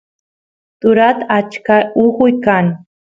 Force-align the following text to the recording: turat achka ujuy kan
turat 0.79 1.17
achka 1.37 1.75
ujuy 2.03 2.33
kan 2.45 2.65